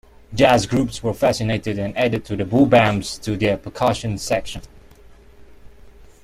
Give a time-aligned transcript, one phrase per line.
[0.33, 4.67] Jazz groups were fascinated and added the boobams to their percussion sections.